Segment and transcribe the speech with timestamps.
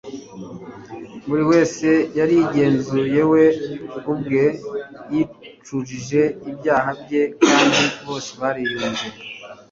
[1.27, 3.43] Buri wese yarigenzuye we
[4.11, 4.43] ubwe,
[5.13, 9.07] yicujije ibyaha bye kandi bose bariyunze.